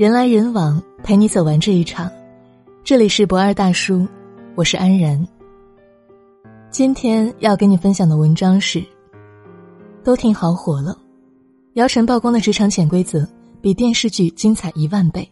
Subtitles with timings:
[0.00, 2.10] 人来人往，陪你走完这一场。
[2.82, 4.08] 这里是不二大叔，
[4.54, 5.28] 我是安然。
[6.70, 8.82] 今天要跟你分享的文章是：
[10.02, 10.96] 都挺好火了，
[11.74, 13.28] 姚晨曝光的职场潜规则
[13.60, 15.30] 比电视剧精彩一万倍。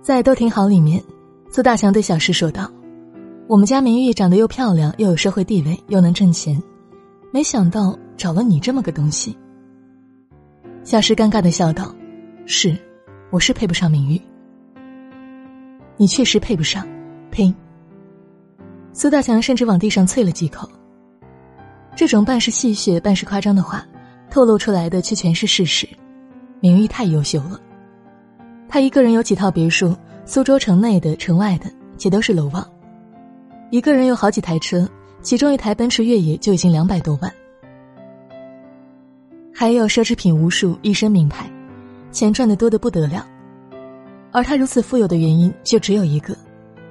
[0.00, 1.02] 在《都挺好》里面，
[1.50, 2.70] 苏大强对小石说道
[3.50, 6.62] ：“我们家明玉长得又漂亮，又有社会地位，又能挣钱，
[7.32, 9.36] 没想到找了你这么个东西。”
[10.84, 11.92] 小石尴尬的笑道
[12.48, 12.76] ：“是，
[13.30, 14.20] 我是配不上明玉。
[15.96, 16.86] 你确实配不上，
[17.28, 17.52] 呸！”
[18.94, 20.70] 苏大强甚至往地上啐了几口。
[21.96, 23.84] 这种半是戏谑、半是夸张的话，
[24.30, 25.88] 透露出来的却全是事实。
[26.60, 27.60] 明玉太优秀了，
[28.68, 31.68] 他一个人有几套别墅，苏州城内的、城外的，
[31.98, 32.64] 且都是楼望。
[33.70, 34.88] 一个人有好几台车，
[35.20, 37.32] 其中一台奔驰越野就已经两百多万。
[39.52, 41.50] 还有奢侈品无数，一身名牌，
[42.16, 43.26] 钱赚的多的不得了。
[44.32, 46.34] 而他如此富有的原因就只有一个：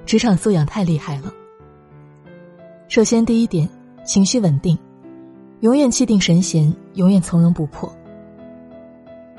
[0.05, 1.33] 职场素养太厉害了。
[2.87, 3.67] 首先，第一点，
[4.05, 4.77] 情绪稳定，
[5.61, 7.91] 永远气定神闲，永远从容不迫。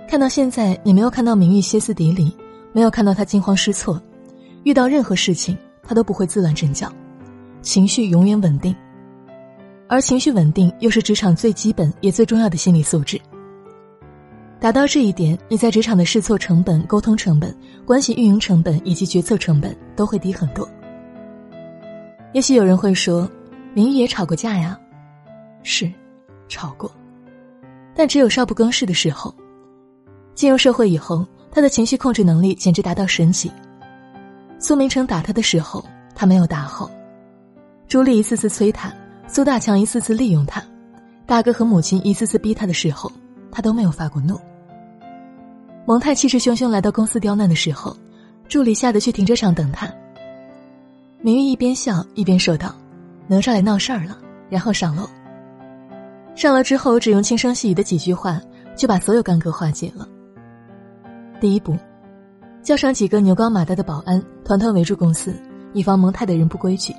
[0.08, 2.36] 看到现在，你没有看到明玉歇斯底里，
[2.72, 4.02] 没有看到他惊慌失措，
[4.64, 6.92] 遇到任何事情他都不会自乱阵脚，
[7.62, 8.74] 情绪永远稳定。
[9.86, 13.20] 而情绪稳定又是职场最基本也最重要的心理素质。
[14.58, 17.54] 达到这一点，你在职场的试错成本、沟通成本、
[17.84, 20.68] 关系运营成本以及决策成本都会低很多。
[22.32, 23.30] 也许有人会说，
[23.74, 24.78] 明玉也吵过架呀，
[25.62, 25.90] 是，
[26.48, 26.90] 吵过，
[27.94, 29.34] 但只有少不更事的时候。
[30.34, 33.50] 进入社会以后，他的情绪控制能力简直达到神级。
[34.58, 35.84] 苏明成打他的时候，
[36.14, 36.90] 他没有大吼；
[37.88, 38.92] 朱莉一次次催他。
[39.28, 40.62] 苏大强一次次利用他，
[41.26, 43.10] 大哥和母亲一次次逼他的时候，
[43.56, 44.38] 他都没有发过怒。
[45.86, 47.96] 蒙太气势汹汹来到公司刁难的时候，
[48.48, 49.90] 助理吓得去停车场等他。
[51.22, 52.74] 明玉一边笑一边说道
[53.26, 54.18] ：“哪吒来闹事儿了。”
[54.50, 55.08] 然后上楼。
[56.34, 58.38] 上楼之后，只用轻声细语的几句话，
[58.76, 60.06] 就把所有干戈化解了。
[61.40, 61.74] 第一步，
[62.62, 65.34] 叫上几个牛高马大的保安，团团围住公司，
[65.72, 66.94] 以防蒙太的人不规矩。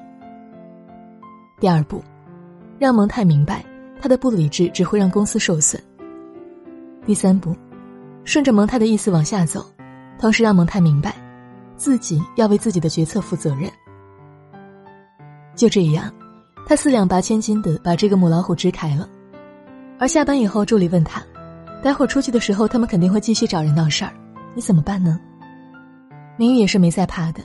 [1.59, 2.03] 第二步。
[2.79, 3.63] 让蒙太明白，
[4.01, 5.79] 他的不理智只会让公司受损。
[7.07, 7.56] 第三步，
[8.25, 9.66] 顺着蒙太的意思往下走，
[10.19, 11.16] 同时让蒙太明白，
[11.78, 13.72] 自己要为自己的决策负责任。
[15.56, 16.12] 就这样，
[16.66, 19.07] 他四两拨千斤的把这个母老虎支开了。
[19.97, 21.23] 而下班以后，助理问他
[21.81, 24.12] ：“待会儿出去的时候，他们肯定会继续找人闹事儿，
[24.53, 25.18] 你怎么办呢？”
[26.35, 27.39] 明玉也是没在怕的。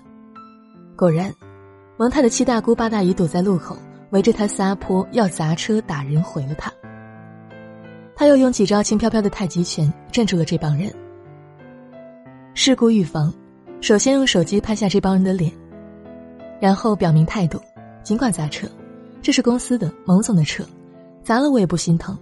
[0.96, 1.32] 果然，
[1.96, 3.76] 蒙太的七大姑八大姨堵在路口。
[4.10, 6.70] 围着他撒泼，要砸车打人，毁了他。
[8.14, 10.92] 他又用几招轻飘飘的太极拳镇住了这帮人。
[12.54, 13.32] 事故预防，
[13.80, 15.50] 首先用手机拍下这帮人的脸，
[16.60, 17.58] 然后表明态度：
[18.02, 18.68] 尽管砸车，
[19.22, 20.64] 这是公司的蒙总的车，
[21.24, 22.16] 砸了我也不心疼，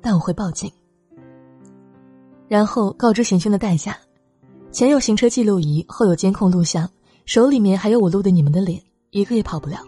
[0.00, 0.70] 但我会报警。
[2.48, 3.96] 然后告知行凶的代价：
[4.72, 6.88] 前有行车记录仪，后有监控录像，
[7.24, 8.80] 手里面还有我录的你们的脸，
[9.10, 9.78] 一个也跑不了。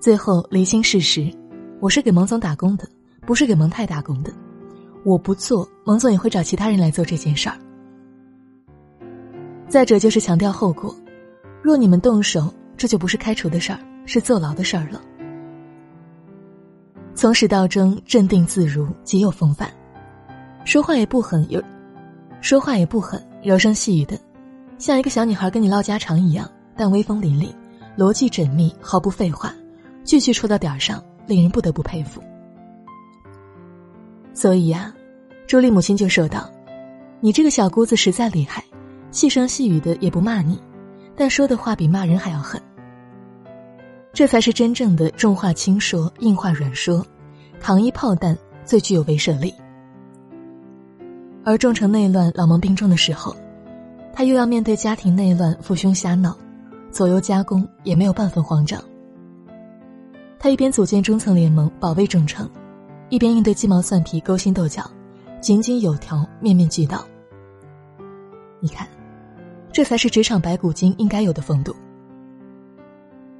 [0.00, 1.30] 最后厘清事实，
[1.80, 2.86] 我是给蒙总打工的，
[3.26, 4.32] 不是给蒙太打工的。
[5.04, 7.56] 我不做，蒙总也会找其他人来做这件事儿。
[9.68, 10.94] 再者就是强调后果，
[11.62, 15.00] 若你们动手，这就不是开除的事儿，是坐牢的事儿了。
[17.14, 19.70] 从始到终镇定自如，极有风范，
[20.64, 21.62] 说话也不狠，有
[22.40, 24.18] 说话也不狠，柔声细语的，
[24.78, 27.52] 像一个小女孩跟你唠家常一样，但威风凛凛，
[27.96, 29.54] 逻辑缜密，毫不废话。
[30.04, 32.22] 句句戳到点儿上，令人不得不佩服。
[34.34, 34.92] 所以呀，
[35.46, 36.50] 朱莉母亲就说道
[37.20, 38.64] ：“你这个小姑子实在厉害，
[39.10, 40.60] 细声细语的也不骂你，
[41.14, 42.60] 但说的话比骂人还要狠。
[44.12, 47.04] 这才是真正的重话轻说，硬话软说，
[47.60, 49.54] 糖衣炮弹最具有威慑力。
[51.44, 53.36] 而重城内乱、老蒙病重的时候，
[54.14, 56.36] 他又要面对家庭内乱、父兄瞎闹，
[56.90, 58.82] 左右夹攻，也没有半分慌张。”
[60.38, 62.48] 他一边组建中层联盟保卫重城，
[63.12, 64.90] 一边应对鸡毛蒜皮、勾心斗角，
[65.38, 67.04] 井井有条、面面俱到。
[68.58, 68.88] 你看，
[69.70, 71.76] 这才是职场白骨精应该有的风度。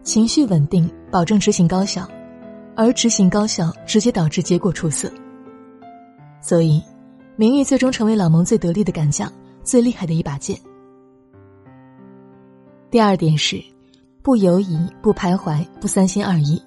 [0.02, 2.06] 情绪稳定，保证执行高效，
[2.76, 5.10] 而执行高效直接导致结果出色。
[6.42, 6.82] 所以，
[7.36, 9.32] 明玉最终成为老蒙最得力的干将，
[9.62, 10.54] 最厉害的一把剑。
[12.90, 13.58] 第二点是，
[14.20, 16.62] 不犹疑，不徘徊，不三心二意。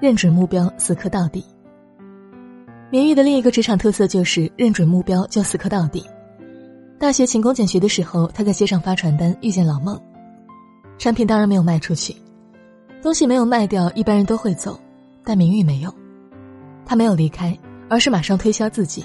[0.00, 1.44] 认准目标，死磕到底。
[2.94, 6.08] 明玉的另一个职场特色就是认准目标就死磕到底，
[6.96, 10.00] 大学勤工俭学的时候，他在街上发传单，遇见老孟。
[10.96, 12.14] 产品当然没有卖出去，
[13.02, 14.78] 东西没有卖掉，一般人都会走，
[15.24, 15.92] 但明玉没有。
[16.86, 17.58] 他没有离开，
[17.90, 19.04] 而是马上推销自己。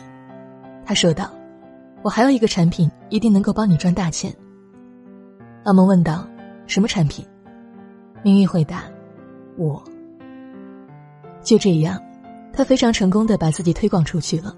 [0.86, 1.28] 他说道
[2.06, 4.32] ：“我还有一个产品，一定能够帮你赚大钱。”
[5.66, 6.28] 老孟问道
[6.68, 7.26] ：“什么产品？”
[8.22, 8.84] 明玉回答
[9.58, 9.84] ：“我。”
[11.42, 12.00] 就这样，
[12.54, 14.56] 他非常成功的把自己推广出去了。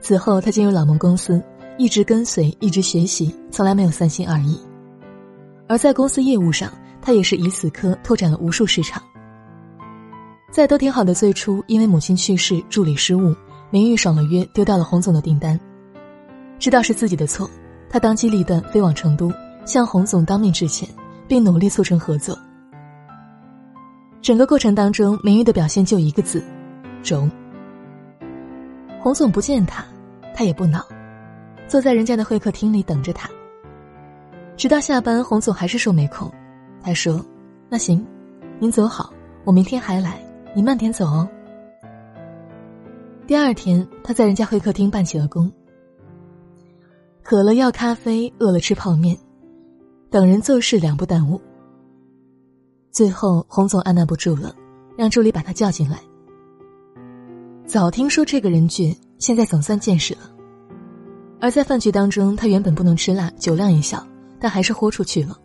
[0.00, 1.42] 此后，他进入老孟公司，
[1.76, 4.58] 一直跟随，一直学习，从来没有三心二意。
[5.66, 6.72] 而在公司业务上，
[7.02, 9.02] 他也是以死磕拓展了无数市场。
[10.50, 13.34] 在都挺好的最初，因为母亲去世，助理失误，
[13.70, 15.58] 明玉爽了约，丢掉了洪总的订单。
[16.58, 17.48] 知道是自己的错，
[17.90, 19.30] 他当机立断飞往成都，
[19.66, 20.88] 向洪总当面致歉，
[21.26, 22.38] 并努力促成合作。
[24.22, 26.42] 整个过程当中，明玉的表现就一个字：
[27.02, 27.30] 中。
[29.00, 29.84] 洪总不见他，
[30.34, 30.84] 他也不恼，
[31.66, 33.28] 坐在人家的会客厅里等着他。
[34.56, 36.30] 直到下班，洪总还是说没空。
[36.82, 37.24] 他说
[37.70, 38.04] ：“那行，
[38.58, 39.12] 您走好，
[39.44, 40.20] 我明天还来，
[40.54, 41.28] 你慢点走哦。”
[43.26, 45.50] 第二天，他在人家会客厅办起了工。
[47.22, 49.16] 渴了要咖啡，饿了吃泡面，
[50.10, 51.40] 等人做事两不耽误。
[52.90, 54.54] 最后，洪总按捺不住了，
[54.96, 55.98] 让助理把他叫进来。
[57.68, 60.20] 早听说这个人倔，现在总算见识了。
[61.38, 64.04] 而在饭局当中，他原本不能吃辣，酒量也小，
[64.40, 65.38] 但还是豁出去了。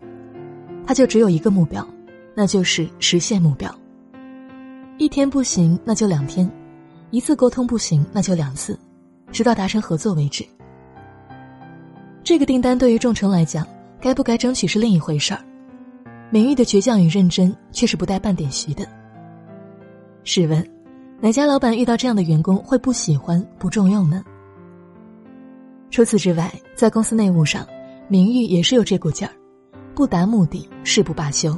[0.86, 1.86] 他就只有一个目标，
[2.34, 3.70] 那就是实现目标。
[4.96, 6.48] 一天不行，那就两天；
[7.10, 8.78] 一次沟通不行，那就两次，
[9.30, 10.42] 直到达成合作为止。
[12.22, 13.66] 这个订单对于众诚来讲，
[14.00, 15.44] 该不该争取是另一回事儿。
[16.30, 18.88] 明玉的倔强与认真却是不带半点虚的。
[20.24, 20.66] 试问，
[21.20, 24.22] 哪家老板遇到这样的员工会不喜欢、不重用呢？
[25.90, 27.66] 除此之外，在公司内务上，
[28.08, 29.32] 明玉也是有这股劲儿，
[29.94, 31.56] 不达目的誓不罢休。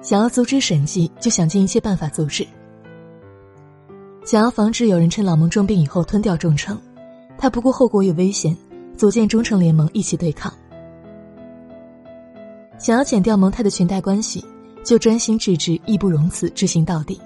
[0.00, 2.46] 想要阻止审计，就想尽一切办法阻止。
[4.24, 6.80] 想要防止有人趁老孟重病以后吞掉忠诚，
[7.38, 8.56] 他不顾后果与危险，
[8.96, 10.52] 组建忠诚联盟一起对抗。
[12.78, 14.44] 想要剪掉蒙太的裙带关系，
[14.82, 17.20] 就专心致志、义不容辞执行到底。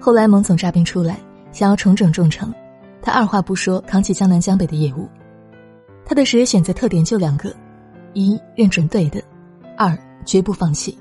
[0.00, 1.20] 后来蒙总诈病出来，
[1.52, 2.52] 想要重整众诚，
[3.02, 5.06] 他二话不说扛起江南江北的业务。
[6.06, 7.54] 他的职业选择特点就两个：
[8.14, 9.22] 一认准对的，
[9.76, 10.96] 二绝不放弃。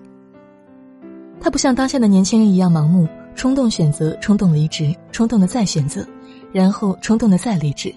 [1.39, 6.05] 他不像当下的年轻人一样盲目、冲动选择、冲动离职、冲动的再选择，
[6.51, 7.95] 然后冲动的再离职。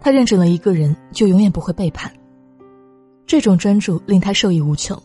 [0.00, 2.10] 他认准了一个人，就永远不会背叛。
[3.26, 4.96] 这种专注令他受益无穷。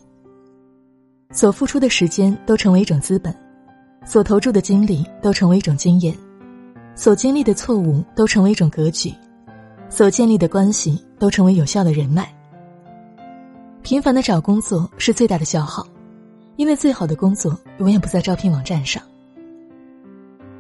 [1.32, 3.36] 所付出的时间都成为一种资本，
[4.06, 6.16] 所投注的精力都成为一种经验，
[6.96, 9.14] 所经历的错误都成为一种格局，
[9.90, 12.32] 所建立的关系都成为有效的人脉。
[13.82, 15.86] 频繁的找工作是最大的消耗，
[16.56, 19.02] 因为最好的工作永远不在招聘网站上。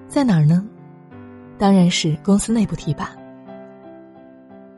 [0.07, 0.65] 在哪儿呢？
[1.57, 3.11] 当然是公司内部提拔。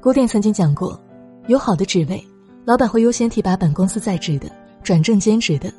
[0.02, 1.00] 郭店曾经讲过，
[1.48, 2.24] 有好的职位。
[2.66, 4.50] 老板会优先提拔本公司在职的、
[4.82, 5.72] 转正兼职的，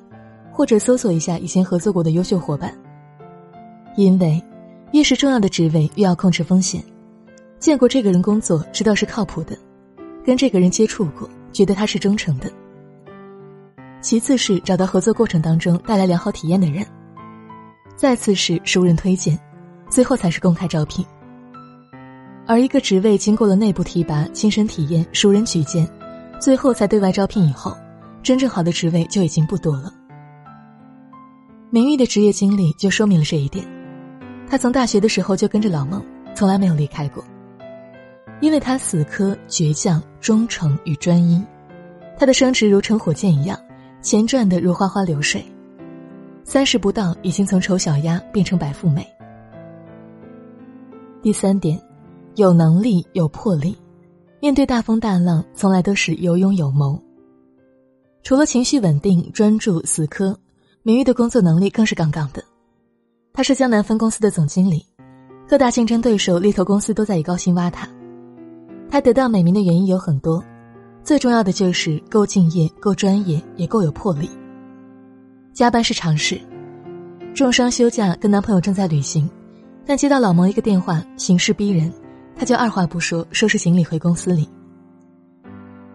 [0.57, 2.73] 或者搜索一下以前合作过的优秀伙伴。
[3.95, 4.43] 因为，
[4.93, 6.83] 越是重要的职位，越要控制风险。
[7.59, 9.55] 见过这个人工作，知道是靠谱的；
[10.25, 12.51] 跟这个人接触过，觉得他是忠诚的。
[14.01, 16.87] 其次是找到合作过程当中带来良好体验的人。
[17.95, 19.39] 再次是熟人推荐，
[19.91, 21.05] 最后才是公开招聘。
[22.47, 25.87] 而一个职位经过了内部提拔、亲身体验、熟人举荐。
[26.39, 27.77] 最后才对外招聘以后，
[28.23, 29.93] 真正好的职位就已经不多了。
[31.71, 33.67] 明玉的职业经历就说明了这一点。
[34.49, 36.05] 他从大学的时候就跟着老孟，
[36.35, 37.25] 从来没有离开过。
[38.41, 41.43] 因为他死磕、倔强、忠诚与专一，
[42.17, 43.59] 他的升职如乘火箭一样，
[44.01, 45.45] 钱赚的如花花流水。
[46.45, 49.05] 三十不到，已经从丑小鸭变成白富美。
[51.23, 51.81] 第三点，
[52.37, 53.77] 有能力有魄力。
[54.39, 57.03] 面对大风大浪，从来都是有勇有谋。
[58.23, 60.39] 除了情绪稳定、专注、死磕，
[60.87, 62.41] 明玉的工作能力更是杠杠的。
[63.33, 64.87] 他是江南分公司的总经理，
[65.49, 67.89] 各大竞争对手、猎头公司都在以高薪挖他。
[68.89, 70.41] 他得到美名的原因有很多，
[71.03, 74.31] 最重要的就是够敬业、够专业，也够有魄力。
[75.53, 76.41] 加班是常事，
[77.35, 79.29] 重伤休假跟男朋友正在旅行，
[79.85, 81.93] 但接到老蒙一个电话，形势逼人。
[82.37, 84.49] 他就二话不说，收拾行李回公司里。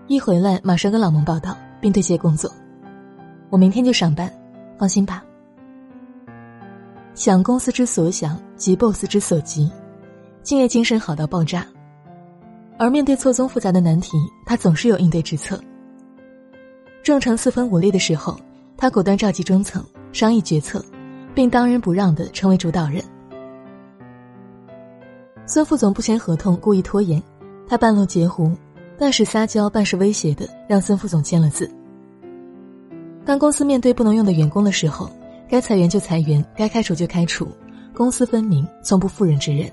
[0.07, 2.51] 一回来，马上跟老蒙报道，并对接工作。
[3.49, 4.29] 我明天就上班，
[4.81, 5.23] 放心吧。
[7.13, 9.69] 想公司之所想，急 boss 之所急，
[10.41, 11.63] 敬业精神好到爆炸。
[12.79, 15.61] 而面对错综复杂的难题，他总是有应对之策。
[17.03, 18.35] 正常四分五裂的时候，
[18.75, 20.83] 他果断召集中层商议决策，
[21.35, 23.03] 并当仁不让的成为主导人。
[25.45, 27.21] 孙副总不签合同，故意拖延，
[27.67, 28.51] 他半路截胡，
[28.97, 31.69] 半是撒娇，半是威胁的让孙副总签了字。
[33.25, 35.09] 当公司面对不能用的员工的时候，
[35.47, 37.47] 该裁员就裁员，该开除就开除，
[37.93, 39.71] 公私分明，从不妇人之仁。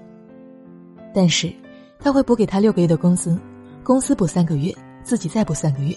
[1.14, 1.52] 但是，
[1.98, 3.38] 他会补给他六个月的工资，
[3.82, 5.96] 公司补三个月，自己再补三个月。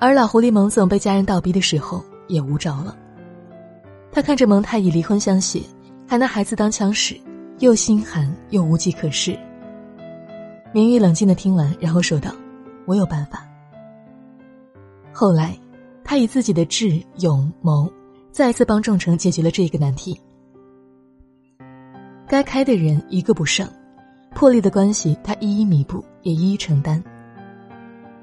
[0.00, 2.96] 而老狐狸蒙总被家人倒逼的时候，也无招了。
[4.10, 5.62] 他看着蒙太以离婚相胁，
[6.06, 7.16] 还拿孩子当枪使。
[7.60, 9.36] 又心寒又无计可施。
[10.72, 12.30] 明玉冷静的听完，然后说道
[12.86, 13.44] ：“我有办法。”
[15.12, 15.58] 后来，
[16.08, 17.86] 他以自己的智勇谋，
[18.32, 20.18] 再次帮众成解决了这个难题。
[22.26, 23.68] 该开的人一个不剩，
[24.34, 27.04] 破裂的关系他一一弥补，也一一承担。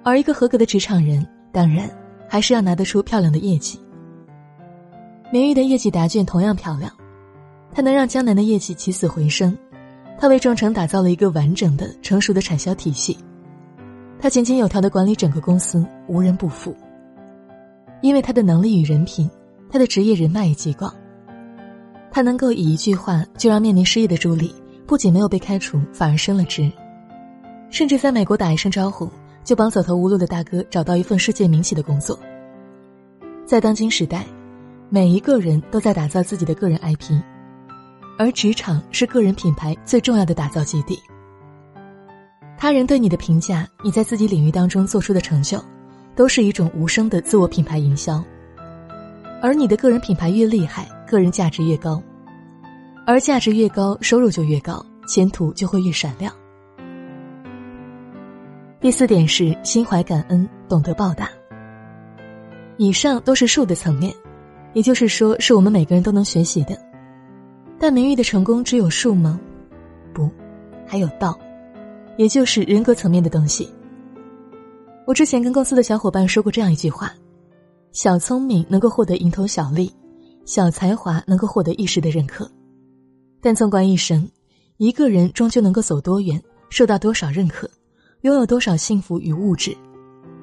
[0.04, 1.88] 而一个合格的职场人，当然
[2.28, 3.80] 还是要拿得出漂亮的业绩。
[5.32, 6.92] 明玉的业绩答卷同样漂亮。
[7.72, 9.56] 他能让江南的业绩起死回生，
[10.18, 13.16] 他为众诚打造了一个完整的、成熟的产销体系，
[14.20, 16.76] 他井井有条的管理整个公司，无人不服。
[18.02, 19.30] 因为他的能力与人品，
[19.70, 20.94] 他的职业人脉也极广，
[22.12, 24.54] 他能够以一句话就让面临失业的朱莉
[24.86, 26.72] 不仅没有被开除，反而升了职，
[27.70, 29.10] 甚至在美国打一声招呼，
[29.44, 32.20] 就帮走投无路的大哥找到一份世界名企的工作。
[33.46, 34.26] 在当今时代，
[34.90, 37.20] 每一个人都在打造自己的个人 IP。
[38.18, 40.98] 而职场是个人品牌最重要的打造基地。
[42.58, 45.62] 他人对你的评价，你在自己领域当中做出的成就，
[46.16, 48.24] 都是一种无声的自我品牌营销。
[49.42, 52.02] 而你的个人品牌越厉害，个人价值越高，
[53.06, 56.34] 而价值越高，收入就越高，前途就会越闪亮。
[58.80, 61.30] 第四点是心怀感恩，懂得报答。
[62.78, 64.14] 以上都是术的层面，
[64.74, 66.78] 也就是说，是我们每个人都能学习的。
[67.78, 69.40] 但名誉的成功只有术吗？
[70.14, 70.30] 不，
[70.88, 71.38] 还有道，
[72.18, 73.70] 也就是人格层面的东西。
[75.06, 77.14] 我之前跟公司的小伙伴说过这样一句话：
[77.92, 79.92] 小聪明能够获得蝇头小利，
[80.46, 82.50] 小才华能够获得一时的认可，
[83.40, 84.28] 但纵观一生，
[84.78, 87.70] 一个人终究能够走多远，受到多少认可，
[88.22, 89.78] 拥有多少幸福与物质，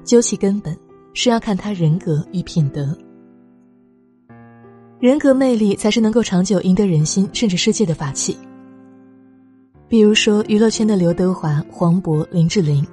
[0.05, 0.77] 究其根本，
[1.13, 2.97] 是要看他人格与品德。
[5.01, 8.37] 人格魅力才是能够长久赢得人心甚至世界的法器。
[9.89, 12.87] 比如说娱乐圈的刘德华、黄渤、林志玲，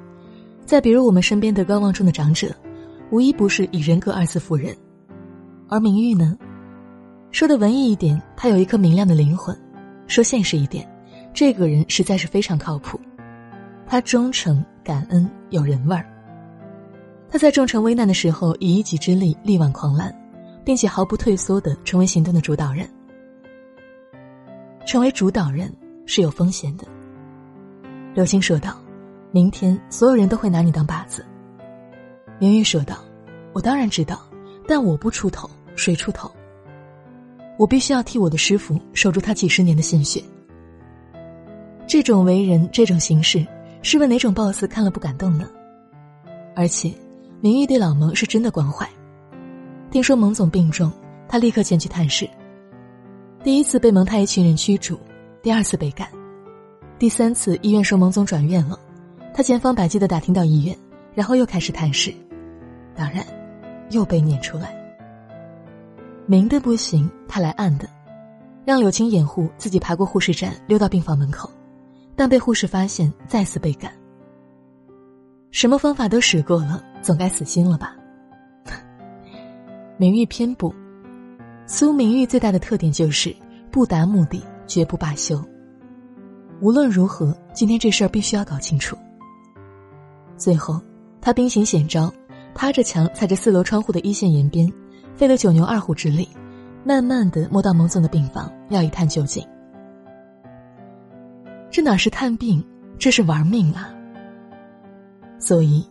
[0.71, 2.55] 再比如我们身边的高望重的长者，
[3.11, 4.73] 无一不是以人格二字服人。
[5.69, 6.39] 而明玉呢，
[7.33, 9.53] 说的文艺一点，他有一颗明亮的灵魂；
[10.07, 10.89] 说现实一点，
[11.35, 13.01] 这个人实在是非常靠谱。
[13.85, 16.07] 他忠诚、感恩、有人味儿。
[17.29, 20.15] 他在众臣危难的时候，以一己之力力挽狂澜。
[20.63, 22.89] 并且毫不退缩的成为行动的主导人。
[24.87, 25.75] 成为主导人
[26.07, 26.87] 是有风险的。
[28.15, 28.79] 刘星说道
[29.33, 31.25] ：“明天所有人都会拿你当靶子。”
[32.39, 33.05] 明玉说道
[33.53, 34.21] ：“我当然知道，
[34.67, 36.31] 但我不出头，谁出头？
[37.59, 40.23] 我必须要替我的师傅守住他几十年的心血。
[41.87, 43.47] 这种为人，这种形式，
[43.83, 45.49] 是为哪种 boss 看了不感动呢？
[46.57, 46.93] 而且，
[47.41, 48.89] 明玉对老蒙是真的关怀。”
[49.91, 50.91] 听说蒙总病重，
[51.29, 52.29] 他立刻前去探视。
[53.43, 54.99] 第一次被蒙太一群人驱逐，
[55.43, 56.09] 第二次被赶，
[56.99, 58.79] 第三次医院说蒙总转院了，
[59.33, 60.77] 他千方百计的打听到医院，
[61.15, 62.13] 然后又开始探视，
[62.95, 63.25] 当然，
[63.91, 64.75] 又被撵出来。
[66.27, 67.89] 明的不行，他来暗的，
[68.65, 71.51] 让柳青掩护自己爬过护士站溜到病房门口，
[72.15, 73.91] 但被护士发现，再次被赶。
[75.51, 77.97] 什么方法都使过了，总该死心了吧？
[79.99, 80.73] 名誉偏不，
[81.67, 83.35] 苏明玉最大的特点就是
[83.71, 85.43] 不达目的绝不罢休。
[86.61, 88.97] 无论如何，今天这事儿必须要搞清楚。
[90.41, 90.81] 最后，
[91.21, 92.11] 他兵行险招，
[92.55, 94.73] 趴着墙踩着四楼窗户的一线沿边，
[95.15, 96.27] 费了九牛二虎之力，
[96.83, 99.47] 慢慢的摸到蒙总的病房，要一探究竟。
[101.71, 102.65] 这哪是探病，
[102.99, 103.93] 这是玩命啊！
[105.39, 105.87] 所以，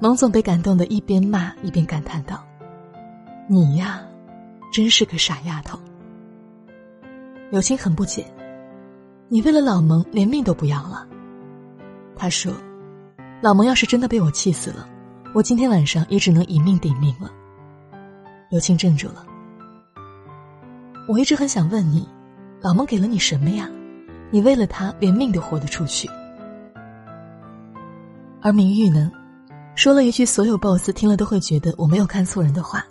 [0.00, 2.42] 蒙总被感动的一边骂一边感叹道。
[3.46, 4.00] 你呀，
[4.72, 5.78] 真是个傻丫头。
[7.50, 8.24] 柳青很不解，
[9.28, 11.06] 你为了老蒙连命都不要了。
[12.16, 12.50] 他说
[13.42, 14.86] ：“老蒙要是真的被我气死了，
[15.34, 17.30] 我今天晚上也只能以命抵命了。”
[18.50, 19.24] 刘青怔住了。
[21.08, 22.06] 我一直很想问你，
[22.60, 23.68] 老蒙给了你什么呀？
[24.30, 26.08] 你为了他连命都豁得出去？
[28.42, 29.10] 而明玉呢，
[29.74, 32.84] 说了一句所有 boss 听了都会觉得我没有看错人的话。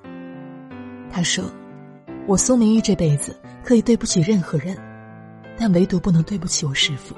[1.12, 1.44] 他说
[2.28, 4.76] ：“我苏明玉这辈子可以对不起任何人，
[5.58, 7.16] 但唯独不能对不起我师傅。”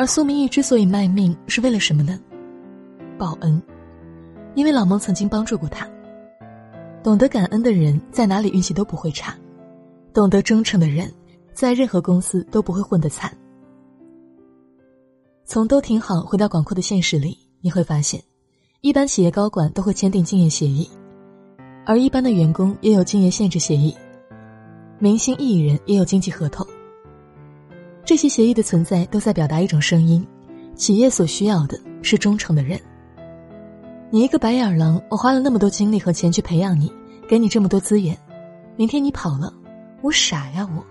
[0.00, 2.18] 而苏明玉之所以卖命，是为了什么呢？
[3.18, 3.62] 报恩，
[4.54, 5.86] 因为老孟曾经帮助过他。
[7.02, 9.34] 懂得感恩的人，在哪里运气都不会差；
[10.14, 11.12] 懂得忠诚的人，
[11.52, 13.30] 在任何公司都不会混得惨。
[15.44, 18.22] 从都挺好回到广阔的现实里，你会发现，
[18.80, 20.88] 一般企业高管都会签订竞业协议，
[21.84, 23.94] 而一般的员工也有竞业限制协议，
[24.98, 26.66] 明星艺人也有经纪合同。
[28.10, 30.26] 这些协议的存在，都在表达一种声音：
[30.74, 32.76] 企业所需要的是忠诚的人。
[34.10, 36.92] 你一个白眼狼，我花了那么多精力和钱去培养你，
[37.28, 38.18] 给你这么多资源，
[38.74, 39.54] 明天你跑了，
[40.02, 40.84] 我傻呀我！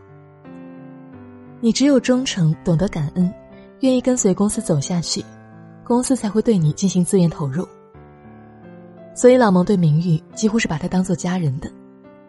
[1.60, 3.30] 你只有忠诚，懂得感恩，
[3.82, 5.22] 愿意跟随公司走下去，
[5.84, 7.68] 公司才会对你进行资源投入。
[9.14, 11.70] 所以老蒙对明玉几乎是把他当做家人的，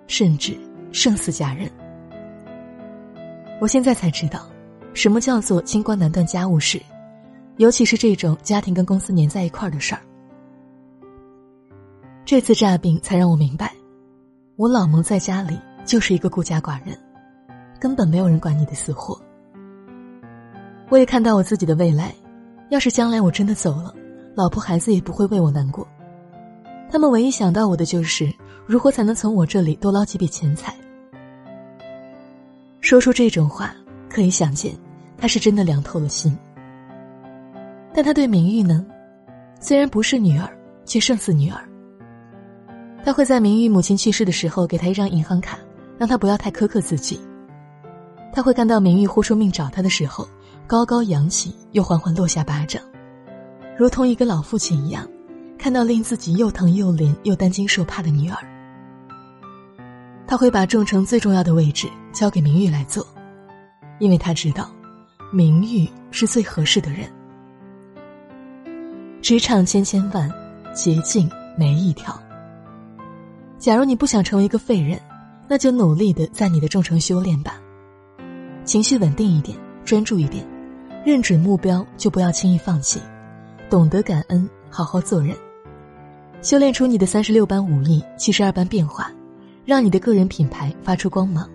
[0.08, 0.58] 甚至
[0.90, 1.70] 胜似家人。
[3.60, 4.48] 我现在才知道，
[4.92, 6.80] 什么叫做清官难断家务事，
[7.56, 10.00] 尤其是这种家庭跟公司粘在一块儿的事儿。
[12.24, 13.72] 这次诈病才让我明白，
[14.56, 16.96] 我老蒙在家里就是一个孤家寡人，
[17.80, 19.20] 根本没有人管你的死活。
[20.88, 22.14] 我也看到我自己的未来，
[22.70, 23.94] 要是将来我真的走了，
[24.34, 25.86] 老婆孩子也不会为我难过。
[26.90, 28.32] 他们唯一想到我的就是
[28.66, 30.74] 如何才能从我这里多捞几笔钱财。
[32.80, 33.74] 说出这种话，
[34.10, 34.76] 可以想见，
[35.16, 36.36] 他是真的凉透了心。
[37.94, 38.84] 但他对明玉呢，
[39.60, 40.50] 虽然不是女儿，
[40.84, 41.60] 却胜似女儿。
[43.04, 45.58] 他会在明玉母亲去世的时候给她一张银行卡，
[45.96, 47.18] 让她不要太苛刻自己。
[48.32, 50.28] 他会看到明玉豁出命找他的时候，
[50.66, 52.80] 高高扬起又缓缓落下巴掌，
[53.76, 55.08] 如同一个老父亲一样，
[55.58, 58.36] 看到令自己又疼又怜又担惊受怕的女儿。
[60.28, 63.04] 他会把众诚最重要的位置交给明玉来做，
[64.00, 64.68] 因为他知道，
[65.30, 67.08] 名誉是最合适的人。
[69.22, 70.28] 职场千千万，
[70.74, 72.20] 捷径没一条。
[73.58, 74.98] 假如你不想成为一个废人，
[75.46, 77.60] 那就努力的在你的众诚修炼吧。
[78.64, 80.44] 情绪稳定一点，专注一点，
[81.04, 83.00] 认准目标就不要轻易放弃，
[83.68, 85.36] 懂得感恩，好好做人，
[86.40, 89.12] 修炼出你的三十六般武艺、七十二般变化，
[89.66, 91.46] 让你的个人品牌发出光芒。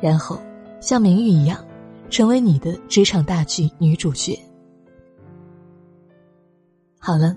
[0.00, 0.40] 然后
[0.80, 1.64] 像明玉一样，
[2.08, 4.38] 成为你的职场大剧女主角。
[6.98, 7.36] 好了，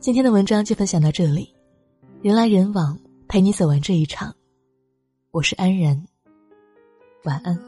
[0.00, 1.52] 今天的文章就分享到这里。
[2.22, 4.34] 人来人往，陪你走完这一场。
[5.30, 6.06] 我是安然，
[7.24, 7.58] 晚安。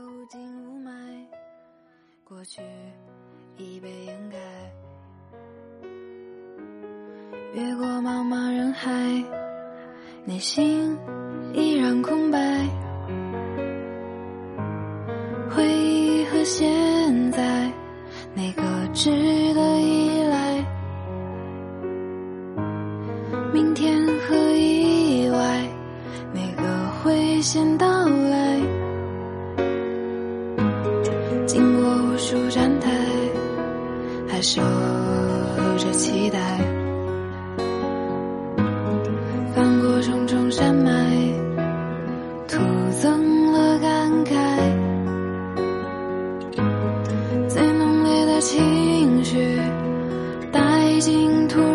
[2.25, 2.62] 过去
[3.57, 4.37] 已被掩盖，
[7.53, 8.91] 越过茫茫人海，
[10.25, 10.97] 内心
[11.53, 12.88] 依然空白。
[16.50, 17.70] 现在
[18.34, 18.62] 那个
[18.94, 19.11] 值
[19.52, 20.64] 得依赖
[23.52, 23.94] 明天
[24.26, 25.68] 和意外
[26.32, 27.87] 哪个会先到
[51.09, 51.67] 净土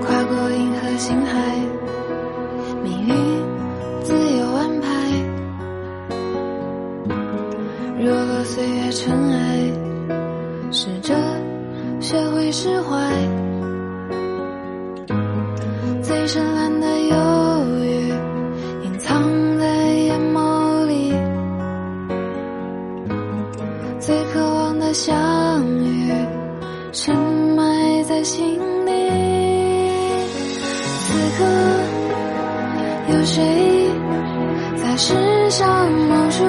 [0.00, 1.38] 跨过银河星海，
[2.82, 3.14] 命运
[4.02, 4.88] 自由安排。
[7.98, 9.72] 揉落岁月尘埃，
[10.72, 11.14] 试着
[12.00, 13.49] 学会释怀。
[24.10, 26.12] 最渴望的相遇，
[26.92, 28.92] 深埋在心底。
[31.06, 31.44] 此刻，
[33.12, 33.88] 有谁
[34.82, 35.14] 在世
[35.50, 36.44] 上某处